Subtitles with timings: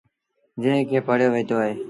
[0.61, 1.57] جݩهݩ کي پڙهيو وهيٚتو۔